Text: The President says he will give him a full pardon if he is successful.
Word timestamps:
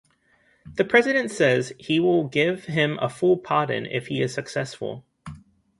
The 0.65 0.83
President 0.83 1.29
says 1.29 1.73
he 1.77 1.99
will 1.99 2.27
give 2.27 2.65
him 2.65 2.97
a 2.99 3.07
full 3.07 3.37
pardon 3.37 3.85
if 3.85 4.07
he 4.07 4.23
is 4.23 4.33
successful. 4.33 5.05